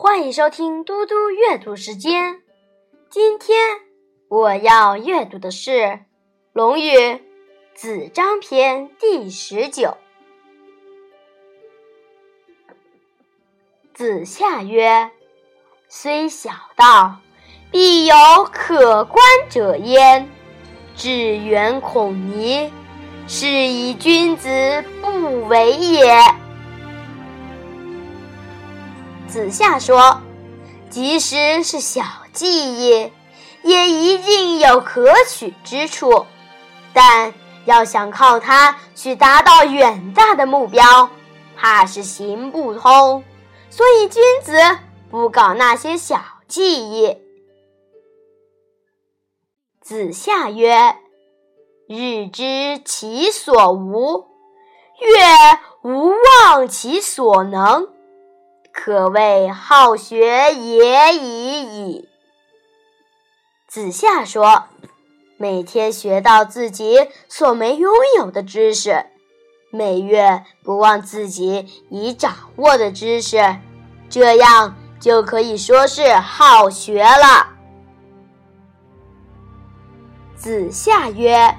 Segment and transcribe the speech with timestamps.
[0.00, 2.40] 欢迎收听嘟嘟阅读时间。
[3.10, 3.58] 今天
[4.28, 5.70] 我要阅读的是
[6.52, 6.92] 《论语·
[7.74, 9.96] 子张篇》第十九。
[13.92, 15.10] 子夏曰
[15.90, 17.16] ：“虽小道，
[17.72, 18.14] 必有
[18.52, 20.30] 可观者焉。
[20.94, 22.72] 致远孔尼，
[23.26, 24.48] 是以君子
[25.02, 26.06] 不为也。”
[29.28, 30.22] 子夏说
[30.88, 33.12] ：“即使是小技艺，
[33.62, 36.26] 也一定有可取之处。
[36.94, 37.34] 但
[37.66, 41.10] 要想靠它去达到远大的目标，
[41.56, 43.22] 怕是行不通。
[43.68, 44.54] 所以君子
[45.10, 47.18] 不搞那些小技艺。”
[49.82, 50.96] 子夏曰
[51.86, 54.26] ：“日知其所无，
[55.00, 55.10] 月
[55.82, 57.88] 无忘其所能。”
[58.80, 62.08] 可谓好学也已矣。
[63.66, 64.66] 子夏说
[65.36, 69.04] ：“每天学到自己所没拥有的知识，
[69.72, 73.56] 每月不忘自己已掌握的知识，
[74.08, 77.48] 这样就可以说是好学了。”
[80.38, 81.52] 子夏曰：“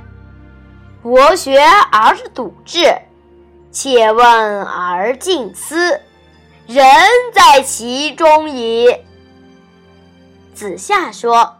[1.03, 1.59] 博学
[1.91, 2.79] 而笃志，
[3.71, 5.99] 切问而近思。”
[6.69, 6.85] 人
[7.33, 8.85] 在其中矣。
[10.53, 11.55] 子夏说：“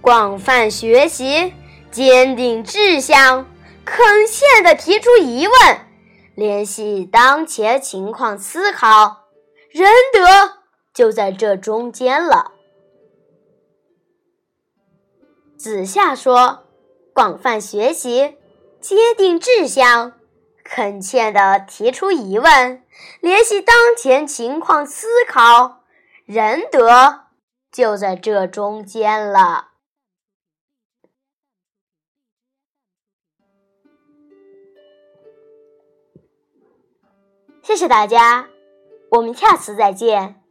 [0.00, 1.52] 广泛学习，
[1.90, 3.48] 坚定志向，
[3.84, 5.56] 恳切地提出疑问，
[6.36, 9.24] 联系当前情况思考，
[9.72, 10.58] 仁德
[10.94, 12.52] 就在这中间了。”
[15.58, 16.66] 子夏说
[17.12, 18.36] ：“广泛学习，
[18.80, 20.12] 坚定志向。”
[20.70, 22.84] 恳切地提出疑问，
[23.20, 25.80] 联系当前情况思考，
[26.26, 27.24] 仁德
[27.72, 29.68] 就在这中间了。
[37.62, 38.48] 谢谢大家，
[39.10, 40.42] 我们下次再见。